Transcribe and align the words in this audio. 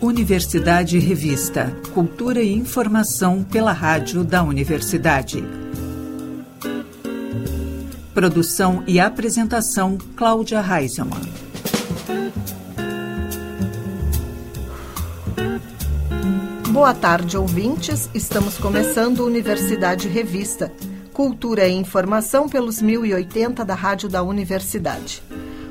Universidade 0.00 0.98
Revista. 0.98 1.72
Cultura 1.94 2.42
e 2.42 2.52
informação 2.52 3.44
pela 3.44 3.72
rádio 3.72 4.24
da 4.24 4.42
universidade. 4.42 5.44
Produção 8.14 8.82
e 8.86 8.98
apresentação 8.98 9.96
Cláudia 10.16 10.60
Reisemann. 10.60 11.22
Boa 16.70 16.94
tarde, 16.94 17.36
ouvintes. 17.36 18.08
Estamos 18.14 18.58
começando 18.58 19.24
Universidade 19.24 20.08
Revista. 20.08 20.72
Cultura 21.18 21.66
e 21.66 21.72
informação 21.72 22.48
pelos 22.48 22.80
1080 22.80 23.64
da 23.64 23.74
Rádio 23.74 24.08
da 24.08 24.22
Universidade. 24.22 25.20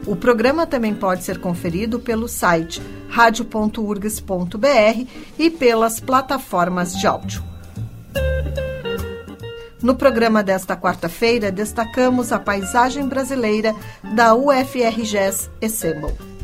O 0.06 0.14
programa 0.14 0.68
também 0.68 0.94
pode 0.94 1.24
ser 1.24 1.40
conferido 1.40 2.02
pelo 2.02 2.28
site 2.28 2.82
radio.urgs.br 3.08 5.08
e 5.40 5.50
pelas 5.50 6.02
plataformas 6.02 6.98
de 6.98 7.08
áudio. 7.08 7.42
No 9.82 9.96
programa 9.96 10.44
desta 10.44 10.76
quarta-feira, 10.76 11.50
destacamos 11.50 12.34
a 12.34 12.40
paisagem 12.40 13.08
brasileira 13.08 13.74
da 14.04 14.36
UFRGS 14.36 15.50
Ensemble. 15.62 16.37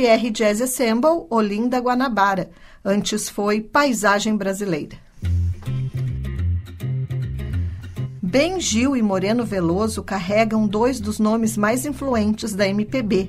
UFR 0.00 0.30
Jazz 0.30 0.62
Ensemble, 0.62 1.26
Olinda, 1.28 1.78
Guanabara. 1.78 2.50
Antes 2.82 3.28
foi 3.28 3.60
Paisagem 3.60 4.34
Brasileira. 4.34 4.96
Ben 8.22 8.58
Gil 8.58 8.96
e 8.96 9.02
Moreno 9.02 9.44
Veloso 9.44 10.02
carregam 10.02 10.66
dois 10.66 11.00
dos 11.00 11.18
nomes 11.18 11.54
mais 11.54 11.84
influentes 11.84 12.54
da 12.54 12.66
MPB. 12.66 13.28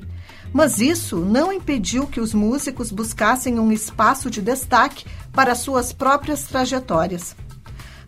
Mas 0.54 0.80
isso 0.80 1.18
não 1.18 1.52
impediu 1.52 2.08
que 2.08 2.22
os 2.22 2.34
músicos 2.34 2.90
buscassem 2.90 3.60
um 3.60 3.70
espaço 3.70 4.30
de 4.30 4.42
destaque 4.42 5.06
para 5.34 5.56
suas 5.56 5.92
próprias 5.92 6.44
trajetórias. 6.44 7.36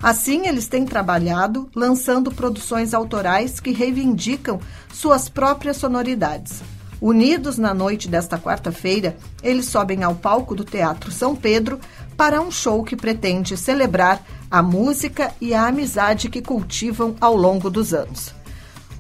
Assim, 0.02 0.48
eles 0.48 0.70
têm 0.70 0.86
trabalhado 0.86 1.70
lançando 1.76 2.32
produções 2.32 2.94
autorais 2.94 3.60
que 3.60 3.72
reivindicam 3.72 4.60
suas 4.94 5.28
próprias 5.28 5.78
sonoridades. 5.78 6.62
Unidos 7.04 7.58
na 7.58 7.74
noite 7.74 8.08
desta 8.08 8.40
quarta-feira, 8.40 9.18
eles 9.44 9.66
sobem 9.66 10.04
ao 10.04 10.16
palco 10.16 10.56
do 10.56 10.64
Teatro 10.64 11.12
São 11.12 11.36
Pedro 11.36 11.78
para 12.16 12.40
um 12.40 12.50
show 12.50 12.82
que 12.82 12.96
pretende 12.96 13.58
celebrar 13.58 14.26
a 14.50 14.64
música 14.64 15.34
e 15.42 15.54
a 15.54 15.68
amizade 15.68 16.30
que 16.30 16.42
cultivam 16.42 17.14
ao 17.20 17.36
longo 17.36 17.70
dos 17.70 17.94
anos. 17.94 18.34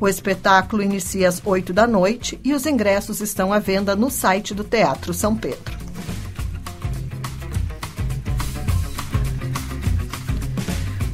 O 0.02 0.08
espetáculo 0.10 0.84
inicia 0.84 1.30
às 1.30 1.42
8 1.46 1.72
da 1.72 1.88
noite 1.88 2.38
e 2.44 2.54
os 2.54 2.66
ingressos 2.66 3.22
estão 3.22 3.54
à 3.54 3.60
venda 3.60 3.96
no 3.96 4.12
site 4.12 4.54
do 4.54 4.66
Teatro 4.66 5.14
São 5.14 5.34
Pedro. 5.34 5.74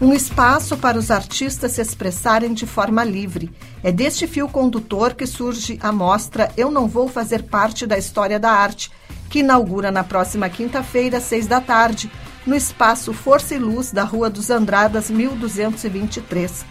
Um 0.01 0.13
espaço 0.13 0.77
para 0.77 0.97
os 0.97 1.11
artistas 1.11 1.73
se 1.73 1.81
expressarem 1.81 2.53
de 2.53 2.65
forma 2.65 3.03
livre. 3.03 3.51
É 3.83 3.91
deste 3.91 4.27
fio 4.27 4.47
condutor 4.47 5.13
que 5.13 5.27
surge 5.27 5.77
a 5.81 5.91
mostra 5.91 6.49
Eu 6.55 6.71
Não 6.71 6.87
Vou 6.87 7.09
Fazer 7.09 7.43
Parte 7.43 7.85
da 7.85 7.97
História 7.97 8.39
da 8.39 8.49
Arte, 8.49 8.89
que 9.29 9.39
inaugura 9.39 9.91
na 9.91 10.01
próxima 10.01 10.47
quinta-feira, 10.47 11.17
às 11.17 11.25
seis 11.25 11.47
da 11.47 11.59
tarde, 11.59 12.09
no 12.45 12.55
espaço 12.55 13.11
Força 13.11 13.55
e 13.55 13.59
Luz 13.59 13.91
da 13.91 14.05
Rua 14.05 14.29
dos 14.29 14.49
Andradas, 14.49 15.09
1223. 15.09 16.65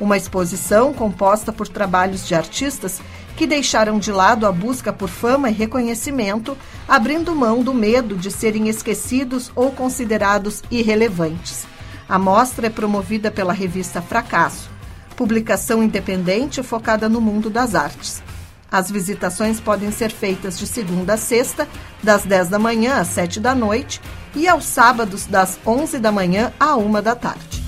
Uma 0.00 0.16
exposição 0.16 0.94
composta 0.94 1.52
por 1.52 1.68
trabalhos 1.68 2.26
de 2.26 2.34
artistas 2.34 2.98
que 3.36 3.46
deixaram 3.46 3.98
de 3.98 4.10
lado 4.10 4.46
a 4.46 4.52
busca 4.52 4.90
por 4.90 5.10
fama 5.10 5.50
e 5.50 5.52
reconhecimento, 5.52 6.56
abrindo 6.88 7.34
mão 7.34 7.62
do 7.62 7.74
medo 7.74 8.16
de 8.16 8.30
serem 8.30 8.70
esquecidos 8.70 9.52
ou 9.54 9.70
considerados 9.70 10.62
irrelevantes. 10.70 11.73
A 12.08 12.18
mostra 12.18 12.66
é 12.66 12.70
promovida 12.70 13.30
pela 13.30 13.52
revista 13.52 14.02
Fracasso, 14.02 14.68
publicação 15.16 15.82
independente 15.82 16.62
focada 16.62 17.08
no 17.08 17.20
mundo 17.20 17.48
das 17.48 17.74
artes. 17.74 18.22
As 18.70 18.90
visitações 18.90 19.60
podem 19.60 19.92
ser 19.92 20.10
feitas 20.10 20.58
de 20.58 20.66
segunda 20.66 21.14
a 21.14 21.16
sexta, 21.16 21.68
das 22.02 22.24
10 22.24 22.48
da 22.48 22.58
manhã 22.58 22.96
às 22.96 23.08
7 23.08 23.40
da 23.40 23.54
noite, 23.54 24.00
e 24.34 24.48
aos 24.48 24.64
sábados, 24.64 25.26
das 25.26 25.58
11 25.64 25.98
da 25.98 26.10
manhã 26.10 26.52
à 26.58 26.76
1 26.76 27.00
da 27.00 27.14
tarde. 27.14 27.64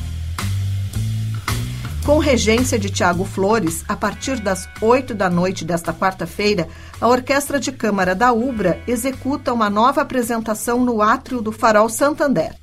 Com 2.05 2.19
regência 2.19 2.79
de 2.79 2.91
Tiago 2.91 3.25
Flores, 3.25 3.85
a 3.89 3.97
partir 3.97 4.39
das 4.39 4.69
8 4.81 5.15
da 5.15 5.31
noite 5.31 5.65
desta 5.65 5.93
quarta-feira, 5.93 6.69
a 7.01 7.09
Orquestra 7.09 7.59
de 7.59 7.73
Câmara 7.73 8.15
da 8.15 8.33
Ubra 8.33 8.81
executa 8.87 9.53
uma 9.53 9.71
nova 9.71 10.03
apresentação 10.03 10.85
no 10.85 11.03
átrio 11.03 11.41
do 11.41 11.51
Farol 11.51 11.89
Santander. 11.89 12.55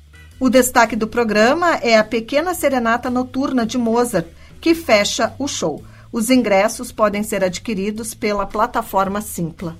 O 0.44 0.50
destaque 0.50 0.94
do 0.94 1.08
programa 1.08 1.76
é 1.76 1.96
a 1.96 2.04
Pequena 2.04 2.52
Serenata 2.52 3.08
Noturna 3.08 3.64
de 3.64 3.78
Mozart, 3.78 4.26
que 4.60 4.74
fecha 4.74 5.32
o 5.38 5.48
show. 5.48 5.82
Os 6.12 6.28
ingressos 6.28 6.92
podem 6.92 7.22
ser 7.22 7.42
adquiridos 7.42 8.12
pela 8.12 8.44
plataforma 8.44 9.22
Simpla. 9.22 9.74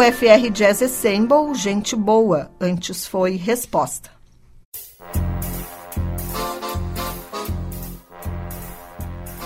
O 0.00 0.02
FR 0.02 0.48
Jazz 0.50 0.80
Ensemble, 0.80 1.54
Gente 1.54 1.94
Boa, 1.94 2.50
antes 2.58 3.06
foi 3.06 3.36
Resposta. 3.36 4.08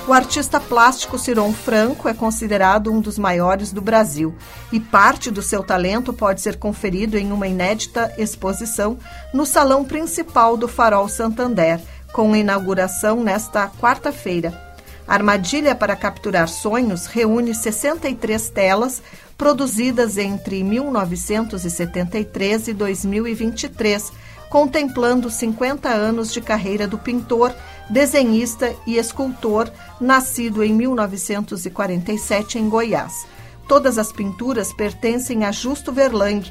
O 0.06 0.12
artista 0.12 0.60
plástico 0.60 1.18
Ciron 1.18 1.52
Franco 1.52 2.08
é 2.08 2.14
considerado 2.14 2.92
um 2.92 3.00
dos 3.00 3.18
maiores 3.18 3.72
do 3.72 3.80
Brasil 3.80 4.32
e 4.70 4.78
parte 4.78 5.28
do 5.28 5.42
seu 5.42 5.64
talento 5.64 6.12
pode 6.12 6.40
ser 6.40 6.56
conferido 6.56 7.18
em 7.18 7.32
uma 7.32 7.48
inédita 7.48 8.14
exposição 8.16 8.96
no 9.32 9.44
salão 9.44 9.84
principal 9.84 10.56
do 10.56 10.68
Farol 10.68 11.08
Santander, 11.08 11.80
com 12.12 12.36
inauguração 12.36 13.24
nesta 13.24 13.68
quarta-feira. 13.68 14.62
Armadilha 15.06 15.74
para 15.74 15.94
Capturar 15.96 16.48
Sonhos 16.48 17.06
reúne 17.06 17.54
63 17.54 18.48
telas 18.50 19.02
produzidas 19.36 20.18
entre 20.18 20.62
1973 20.62 22.68
e 22.68 22.72
2023, 22.72 24.12
contemplando 24.48 25.28
50 25.28 25.88
anos 25.88 26.32
de 26.32 26.40
carreira 26.40 26.86
do 26.86 26.98
pintor 26.98 27.52
desenhista 27.90 28.74
e 28.86 28.96
escultor, 28.96 29.70
nascido 30.00 30.62
em 30.62 30.72
1947 30.72 32.58
em 32.58 32.68
Goiás. 32.68 33.26
Todas 33.68 33.98
as 33.98 34.12
pinturas 34.12 34.72
pertencem 34.72 35.44
a 35.44 35.52
Justo 35.52 35.92
Verlang, 35.92 36.42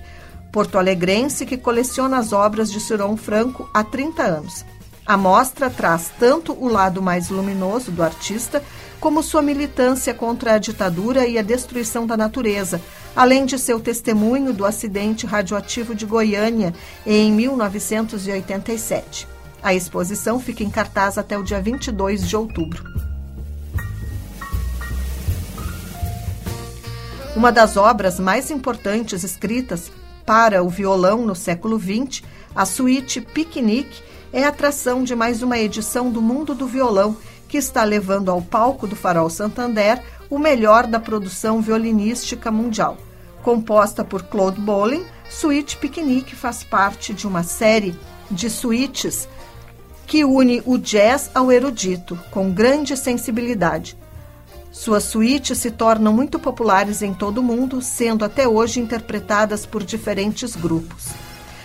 porto-alegrense 0.51 1.45
que 1.45 1.57
coleciona 1.57 2.17
as 2.17 2.33
obras 2.33 2.71
de 2.71 2.79
Ciron 2.79 3.17
Franco 3.17 3.69
há 3.73 3.83
30 3.83 4.23
anos. 4.23 4.65
A 5.05 5.17
mostra 5.17 5.69
traz 5.69 6.11
tanto 6.17 6.53
o 6.53 6.67
lado 6.67 7.01
mais 7.01 7.29
luminoso 7.29 7.91
do 7.91 8.03
artista, 8.03 8.63
como 9.03 9.21
sua 9.21 9.41
militância 9.41 10.13
contra 10.13 10.53
a 10.53 10.57
ditadura 10.57 11.27
e 11.27 11.37
a 11.37 11.41
destruição 11.41 12.07
da 12.07 12.15
natureza, 12.15 12.81
além 13.13 13.45
de 13.45 13.59
seu 13.59 13.77
testemunho 13.77 14.53
do 14.53 14.65
acidente 14.65 15.25
radioativo 15.25 15.93
de 15.93 16.05
Goiânia 16.05 16.73
em 17.05 17.29
1987. 17.33 19.27
A 19.61 19.73
exposição 19.73 20.39
fica 20.39 20.63
em 20.63 20.69
cartaz 20.69 21.17
até 21.17 21.37
o 21.37 21.43
dia 21.43 21.61
22 21.61 22.25
de 22.25 22.33
outubro. 22.37 22.81
Uma 27.35 27.51
das 27.51 27.75
obras 27.75 28.21
mais 28.21 28.49
importantes 28.49 29.21
escritas 29.25 29.91
para 30.25 30.63
o 30.63 30.69
violão 30.69 31.25
no 31.25 31.35
século 31.35 31.77
XX, 31.77 32.23
a 32.55 32.65
suíte 32.65 33.19
Piquenique, 33.19 34.01
é 34.33 34.45
a 34.45 34.47
atração 34.47 35.03
de 35.03 35.15
mais 35.15 35.43
uma 35.43 35.59
edição 35.59 36.09
do 36.09 36.19
Mundo 36.21 36.55
do 36.55 36.65
Violão, 36.65 37.15
que 37.53 37.57
está 37.59 37.83
levando 37.83 38.31
ao 38.31 38.41
palco 38.41 38.87
do 38.87 38.95
Farol 38.95 39.29
Santander 39.29 40.01
o 40.27 40.39
melhor 40.39 40.87
da 40.87 40.99
produção 40.99 41.61
violinística 41.61 42.49
mundial. 42.49 42.97
Composta 43.43 44.03
por 44.03 44.23
Claude 44.23 44.59
Bolin, 44.59 45.05
Suíte 45.29 45.77
Piquenique 45.77 46.35
faz 46.35 46.63
parte 46.63 47.13
de 47.13 47.27
uma 47.27 47.43
série 47.43 47.95
de 48.31 48.49
suítes 48.49 49.27
que 50.07 50.25
une 50.25 50.63
o 50.65 50.79
jazz 50.79 51.29
ao 51.35 51.51
erudito, 51.51 52.17
com 52.31 52.51
grande 52.51 52.97
sensibilidade. 52.97 53.95
Suas 54.71 55.03
suítes 55.03 55.59
se 55.59 55.69
tornam 55.69 56.11
muito 56.11 56.39
populares 56.39 57.03
em 57.03 57.13
todo 57.13 57.37
o 57.37 57.43
mundo, 57.43 57.83
sendo 57.83 58.25
até 58.25 58.47
hoje 58.47 58.79
interpretadas 58.79 59.63
por 59.63 59.83
diferentes 59.83 60.55
grupos. 60.55 61.09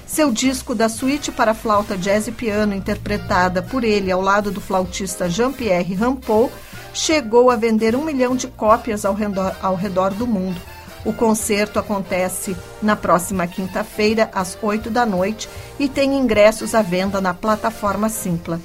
Seu 0.08 0.32
disco 0.32 0.74
da 0.74 0.88
suíte 0.88 1.30
para 1.30 1.54
flauta 1.54 1.96
jazz 1.96 2.26
e 2.26 2.32
piano, 2.32 2.74
interpretada 2.74 3.62
por 3.62 3.84
ele 3.84 4.10
ao 4.10 4.20
lado 4.20 4.50
do 4.50 4.60
flautista 4.60 5.30
Jean-Pierre 5.30 5.94
Rampot, 5.94 6.52
chegou 6.92 7.48
a 7.48 7.54
vender 7.54 7.94
um 7.94 8.04
milhão 8.04 8.34
de 8.34 8.48
cópias 8.48 9.04
ao 9.04 9.14
redor, 9.14 9.54
ao 9.62 9.76
redor 9.76 10.12
do 10.12 10.26
mundo 10.26 10.60
o 11.04 11.12
concerto 11.12 11.78
acontece 11.78 12.56
na 12.82 12.96
próxima 12.96 13.46
quinta-feira, 13.46 14.30
às 14.34 14.58
8 14.60 14.90
da 14.90 15.06
noite, 15.06 15.48
e 15.78 15.88
tem 15.88 16.14
ingressos 16.14 16.74
à 16.74 16.82
venda 16.82 17.20
na 17.20 17.32
plataforma 17.32 18.08
Simpla. 18.08 18.60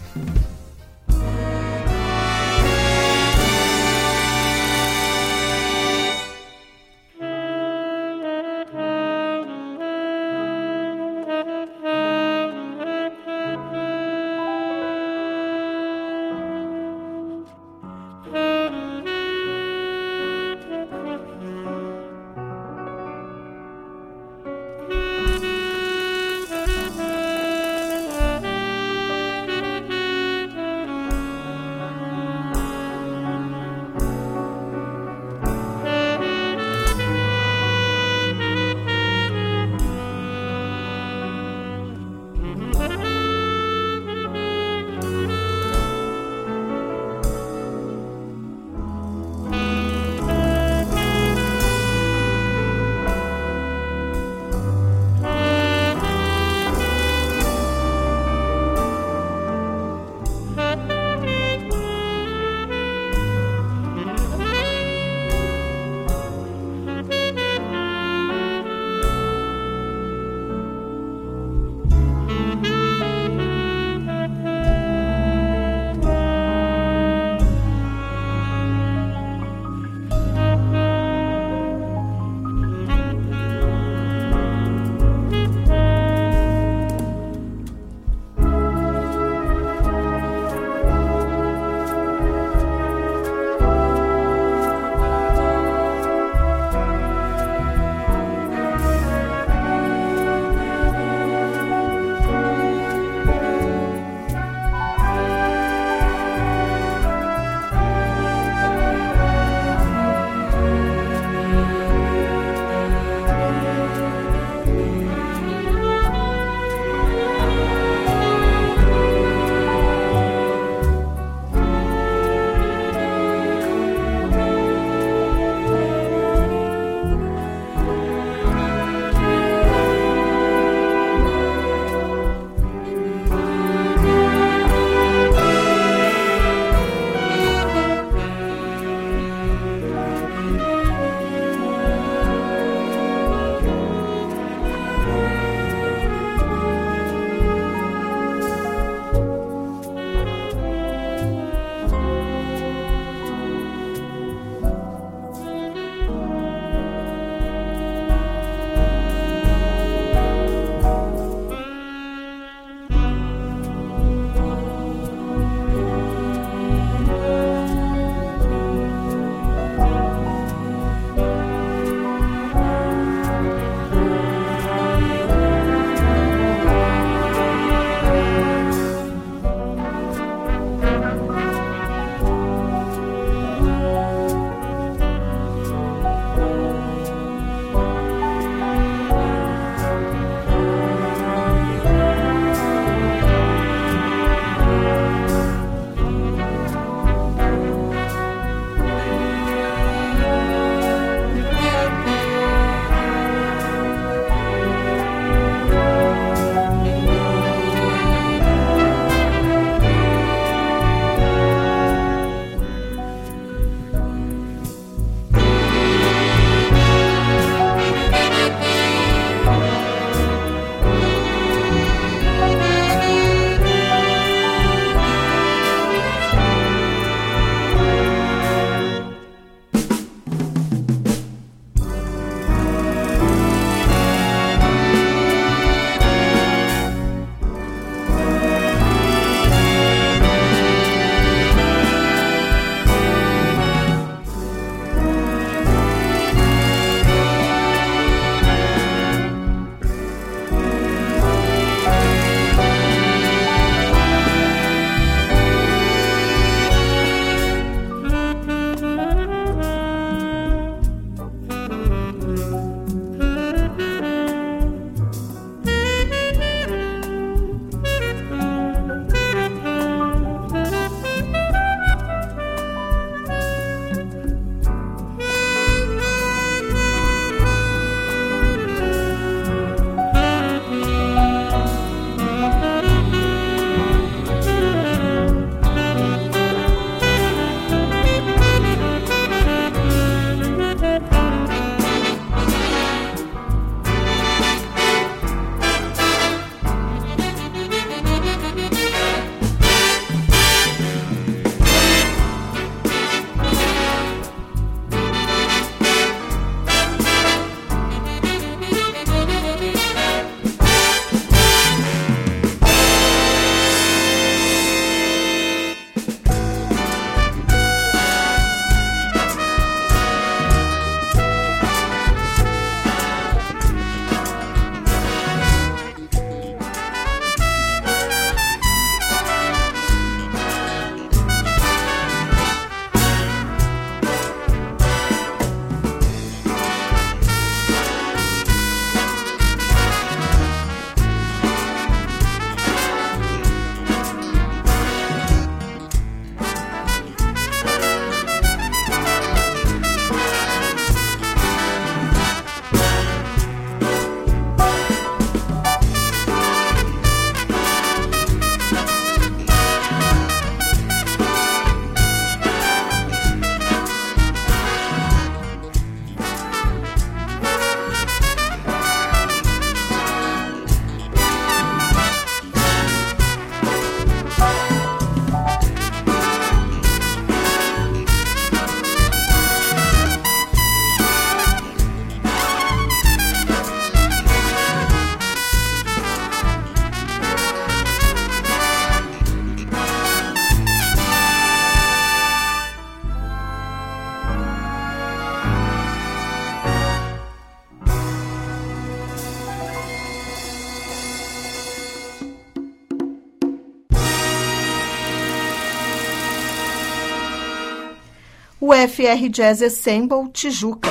FR 409.14 409.30
Jazz 409.30 409.62
Ensemble 409.62 410.28
Tijuca. 410.34 410.90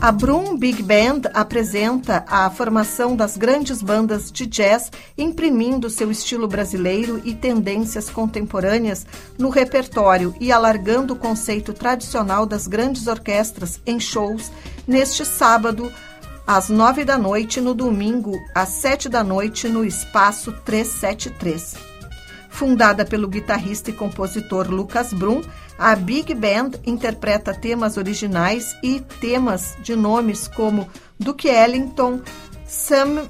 A 0.00 0.10
Brum 0.10 0.56
Big 0.56 0.82
Band 0.82 1.22
apresenta 1.32 2.24
a 2.28 2.50
formação 2.50 3.14
das 3.14 3.36
grandes 3.36 3.82
bandas 3.82 4.32
de 4.32 4.46
jazz, 4.46 4.90
imprimindo 5.16 5.88
seu 5.88 6.10
estilo 6.10 6.48
brasileiro 6.48 7.22
e 7.24 7.34
tendências 7.34 8.10
contemporâneas 8.10 9.06
no 9.38 9.48
repertório 9.48 10.34
e 10.40 10.50
alargando 10.50 11.14
o 11.14 11.16
conceito 11.16 11.72
tradicional 11.72 12.46
das 12.46 12.66
grandes 12.66 13.06
orquestras 13.06 13.80
em 13.86 14.00
shows 14.00 14.50
neste 14.88 15.24
sábado, 15.24 15.92
às 16.44 16.68
nove 16.68 17.04
da 17.04 17.16
noite, 17.16 17.60
no 17.60 17.74
domingo, 17.74 18.36
às 18.52 18.70
sete 18.70 19.08
da 19.08 19.22
noite, 19.22 19.68
no 19.68 19.84
Espaço 19.84 20.52
373. 20.64 21.76
Fundada 22.48 23.04
pelo 23.04 23.28
guitarrista 23.28 23.90
e 23.90 23.92
compositor 23.92 24.70
Lucas 24.70 25.12
Brum, 25.12 25.42
a 25.78 25.94
Big 25.94 26.34
Band 26.34 26.72
interpreta 26.86 27.54
temas 27.54 27.96
originais 27.96 28.74
e 28.82 29.00
temas 29.20 29.76
de 29.82 29.94
nomes 29.94 30.48
como 30.48 30.88
Duke 31.18 31.48
Ellington, 31.48 32.20
Sam 32.66 33.26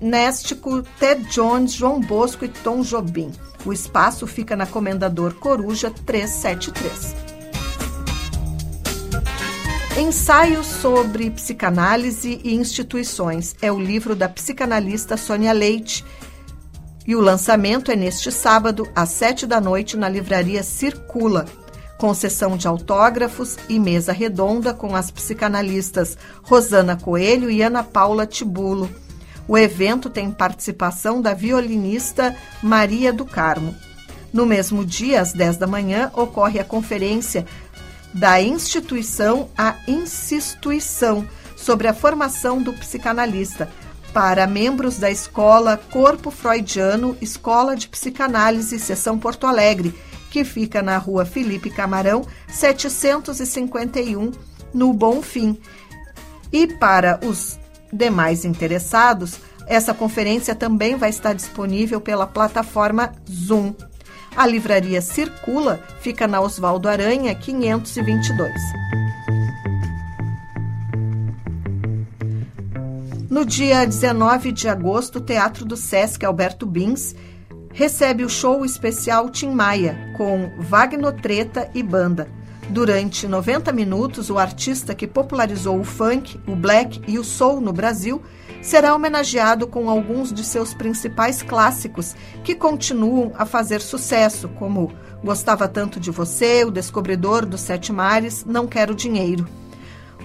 Néstico, 0.00 0.82
Ted 0.98 1.24
Jones, 1.30 1.72
João 1.72 2.00
Bosco 2.00 2.44
e 2.44 2.48
Tom 2.48 2.82
Jobim. 2.82 3.32
O 3.64 3.72
espaço 3.72 4.26
fica 4.26 4.56
na 4.56 4.66
Comendador 4.66 5.34
Coruja 5.34 5.90
373. 5.90 7.14
Ensaios 9.96 10.66
sobre 10.66 11.30
psicanálise 11.30 12.40
e 12.42 12.54
instituições 12.54 13.54
é 13.62 13.70
o 13.70 13.78
livro 13.78 14.16
da 14.16 14.28
psicanalista 14.28 15.16
Sônia 15.16 15.52
Leite. 15.52 16.04
E 17.06 17.14
o 17.14 17.20
lançamento 17.20 17.92
é 17.92 17.96
neste 17.96 18.32
sábado, 18.32 18.88
às 18.94 19.10
sete 19.10 19.46
da 19.46 19.60
noite, 19.60 19.96
na 19.96 20.08
livraria 20.08 20.62
Circula, 20.62 21.46
com 22.04 22.12
sessão 22.12 22.54
de 22.54 22.68
autógrafos 22.68 23.56
e 23.66 23.80
mesa 23.80 24.12
redonda 24.12 24.74
com 24.74 24.94
as 24.94 25.10
psicanalistas 25.10 26.18
Rosana 26.42 26.98
Coelho 26.98 27.50
e 27.50 27.62
Ana 27.62 27.82
Paula 27.82 28.26
Tibulo. 28.26 28.90
O 29.48 29.56
evento 29.56 30.10
tem 30.10 30.30
participação 30.30 31.22
da 31.22 31.32
violinista 31.32 32.36
Maria 32.62 33.10
do 33.10 33.24
Carmo. 33.24 33.74
No 34.34 34.44
mesmo 34.44 34.84
dia, 34.84 35.22
às 35.22 35.32
10 35.32 35.56
da 35.56 35.66
manhã, 35.66 36.10
ocorre 36.14 36.60
a 36.60 36.64
conferência 36.64 37.46
da 38.12 38.38
instituição 38.38 39.48
à 39.56 39.74
instituição 39.88 41.26
sobre 41.56 41.88
a 41.88 41.94
formação 41.94 42.60
do 42.60 42.74
psicanalista 42.74 43.66
para 44.12 44.46
membros 44.46 44.98
da 44.98 45.10
escola 45.10 45.80
Corpo 45.90 46.30
Freudiano, 46.30 47.16
Escola 47.22 47.74
de 47.74 47.88
Psicanálise, 47.88 48.78
Seção 48.78 49.18
Porto 49.18 49.46
Alegre, 49.46 49.94
que 50.34 50.42
fica 50.42 50.82
na 50.82 50.98
rua 50.98 51.24
Felipe 51.24 51.70
Camarão, 51.70 52.26
751, 52.48 54.32
no 54.74 54.92
Bonfim. 54.92 55.56
E 56.52 56.66
para 56.66 57.20
os 57.24 57.56
demais 57.92 58.44
interessados, 58.44 59.38
essa 59.64 59.94
conferência 59.94 60.52
também 60.52 60.96
vai 60.96 61.10
estar 61.10 61.34
disponível 61.34 62.00
pela 62.00 62.26
plataforma 62.26 63.12
Zoom. 63.30 63.72
A 64.36 64.44
livraria 64.44 65.00
Circula 65.00 65.80
fica 66.00 66.26
na 66.26 66.40
Oswaldo 66.40 66.88
Aranha, 66.88 67.32
522. 67.32 68.52
No 73.30 73.44
dia 73.44 73.84
19 73.84 74.50
de 74.50 74.68
agosto, 74.68 75.18
o 75.18 75.20
Teatro 75.20 75.64
do 75.64 75.76
Sesc 75.76 76.24
Alberto 76.26 76.66
Bins 76.66 77.14
recebe 77.74 78.24
o 78.24 78.28
show 78.28 78.64
especial 78.64 79.28
Tim 79.28 79.50
Maia, 79.50 80.12
com 80.16 80.50
Wagner 80.58 81.12
Treta 81.12 81.68
e 81.74 81.82
banda. 81.82 82.28
Durante 82.70 83.28
90 83.28 83.72
minutos, 83.72 84.30
o 84.30 84.38
artista 84.38 84.94
que 84.94 85.06
popularizou 85.06 85.78
o 85.78 85.84
funk, 85.84 86.40
o 86.46 86.56
black 86.56 87.02
e 87.06 87.18
o 87.18 87.24
soul 87.24 87.60
no 87.60 87.72
Brasil 87.72 88.22
será 88.62 88.94
homenageado 88.94 89.66
com 89.66 89.90
alguns 89.90 90.32
de 90.32 90.42
seus 90.42 90.72
principais 90.72 91.42
clássicos 91.42 92.14
que 92.42 92.54
continuam 92.54 93.32
a 93.34 93.44
fazer 93.44 93.82
sucesso, 93.82 94.48
como 94.48 94.92
Gostava 95.22 95.68
Tanto 95.68 96.00
de 96.00 96.10
Você, 96.10 96.64
O 96.64 96.70
Descobridor 96.70 97.44
dos 97.44 97.60
Sete 97.60 97.92
Mares, 97.92 98.44
Não 98.46 98.66
Quero 98.66 98.94
Dinheiro. 98.94 99.46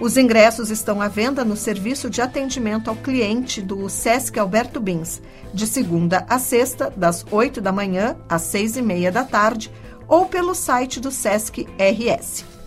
Os 0.00 0.16
ingressos 0.16 0.70
estão 0.70 1.02
à 1.02 1.08
venda 1.08 1.44
no 1.44 1.54
serviço 1.54 2.08
de 2.08 2.22
atendimento 2.22 2.88
ao 2.88 2.96
cliente 2.96 3.60
do 3.60 3.86
Sesc 3.90 4.38
Alberto 4.38 4.80
Bins, 4.80 5.20
de 5.52 5.66
segunda 5.66 6.24
a 6.26 6.38
sexta, 6.38 6.90
das 6.96 7.22
8 7.30 7.60
da 7.60 7.70
manhã 7.70 8.16
às 8.26 8.40
seis 8.42 8.78
e 8.78 8.82
meia 8.82 9.12
da 9.12 9.24
tarde, 9.24 9.70
ou 10.08 10.24
pelo 10.24 10.54
site 10.54 10.98
do 10.98 11.10
Sesc 11.10 11.68
RS. 11.78 12.59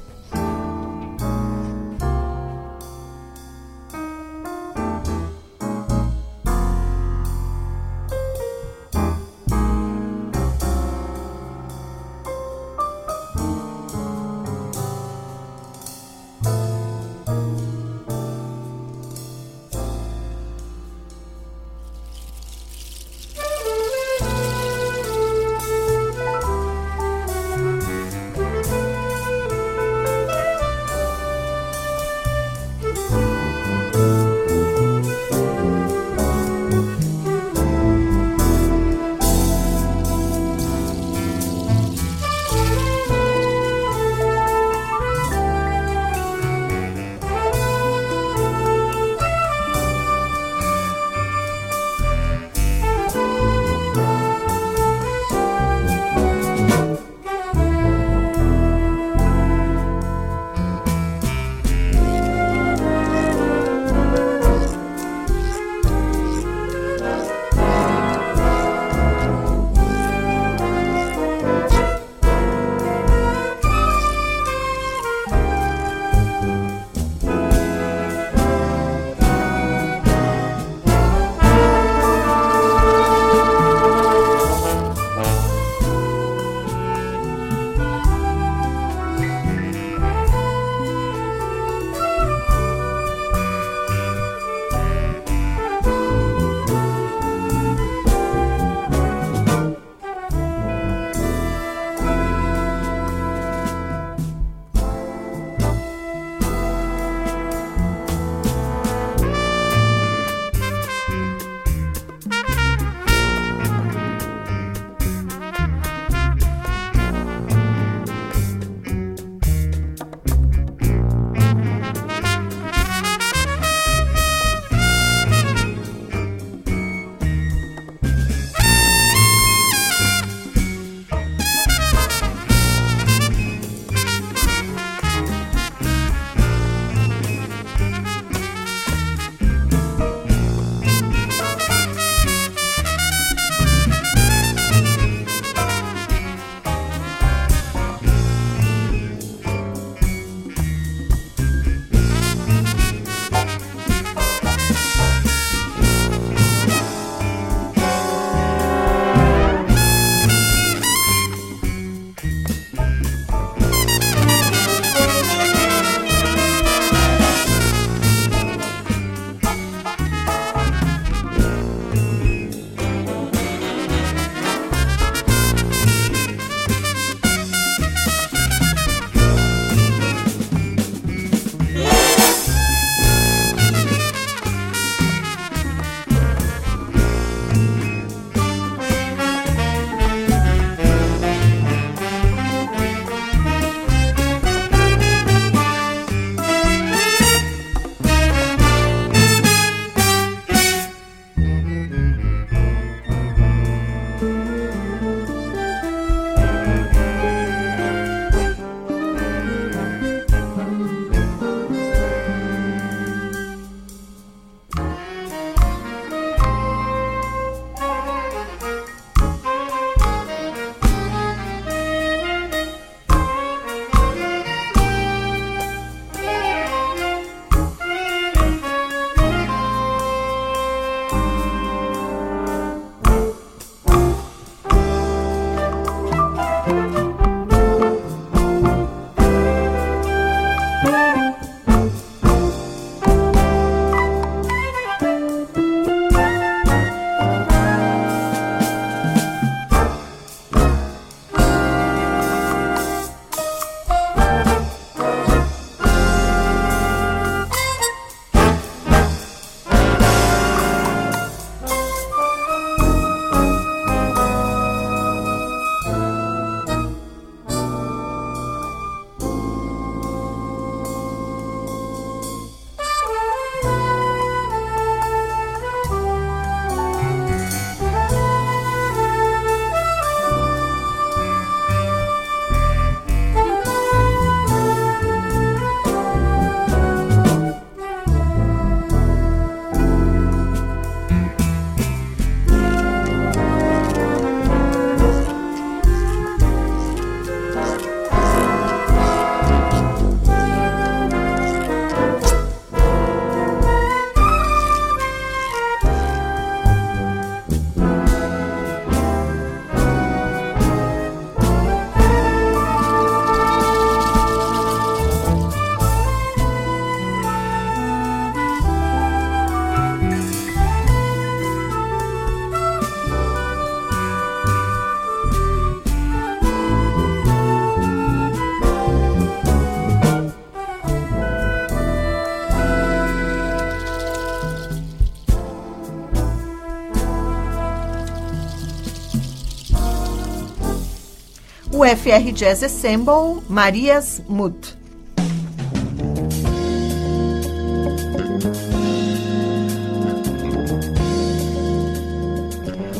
O 341.83 341.85
FR 341.85 342.31
Jazz 342.31 342.63
Ensemble 342.63 343.43
Marias 343.49 344.21
Mut. 344.29 344.77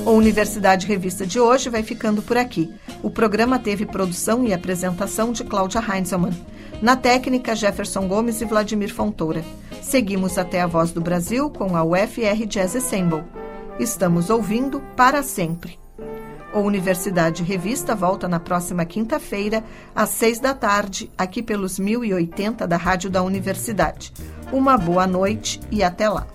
O 0.05 0.11
Universidade 0.11 0.85
Revista 0.85 1.25
de 1.25 1.39
hoje 1.39 1.69
vai 1.69 1.81
ficando 1.81 2.21
por 2.21 2.35
aqui. 2.35 2.73
O 3.01 3.09
programa 3.09 3.57
teve 3.57 3.85
produção 3.85 4.43
e 4.43 4.53
apresentação 4.53 5.31
de 5.31 5.45
Cláudia 5.45 5.79
Heinzelmann. 5.79 6.33
Na 6.81 6.97
técnica, 6.97 7.55
Jefferson 7.55 8.05
Gomes 8.09 8.41
e 8.41 8.45
Vladimir 8.45 8.93
Fontoura. 8.93 9.45
Seguimos 9.81 10.37
até 10.37 10.59
a 10.59 10.67
Voz 10.67 10.91
do 10.91 10.99
Brasil 10.99 11.49
com 11.49 11.77
a 11.77 11.85
UFR 11.85 12.45
Jazz 12.45 12.75
Ensemble. 12.75 13.23
Estamos 13.79 14.29
ouvindo 14.29 14.81
para 14.97 15.23
sempre. 15.23 15.82
O 16.53 16.59
Universidade 16.59 17.41
Revista 17.41 17.95
volta 17.95 18.27
na 18.27 18.39
próxima 18.39 18.85
quinta-feira, 18.85 19.63
às 19.95 20.09
seis 20.09 20.39
da 20.39 20.53
tarde, 20.53 21.09
aqui 21.17 21.41
pelos 21.41 21.79
1080 21.79 22.67
da 22.67 22.77
Rádio 22.77 23.09
da 23.09 23.23
Universidade. 23.23 24.13
Uma 24.51 24.77
boa 24.77 25.07
noite 25.07 25.59
e 25.71 25.81
até 25.83 26.07
lá. 26.07 26.27